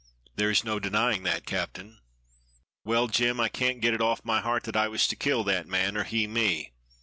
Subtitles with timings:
[0.35, 1.99] "There is no denying that, captain."
[2.83, 5.67] "Well, Jem, I can't get it off my heart that I was to kill that
[5.67, 6.71] man, or he me.